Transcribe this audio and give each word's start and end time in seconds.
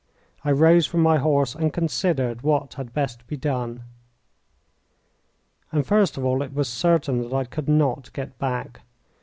I 0.43 0.49
rose 0.51 0.87
from 0.87 1.03
my 1.03 1.17
horse 1.17 1.53
and 1.53 1.71
considered 1.71 2.41
what 2.41 2.73
had 2.73 2.91
best 2.91 3.27
be 3.27 3.37
done. 3.37 3.83
And 5.71 5.85
first 5.85 6.17
of 6.17 6.25
all 6.25 6.41
it 6.41 6.55
was 6.55 6.67
certain 6.67 7.21
that 7.21 7.33
I 7.35 7.43
could 7.45 7.69
not 7.69 8.11
get 8.11 8.39
back. 8.39 8.81